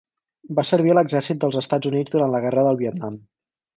Va 0.59 0.63
servir 0.69 0.93
a 0.93 0.95
l'exèrcit 0.97 1.43
dels 1.43 1.59
Estats 1.63 1.91
Units 1.93 2.17
durant 2.17 2.33
la 2.37 2.41
Guerra 2.47 2.65
de 2.69 2.77
Vietnam. 2.81 3.21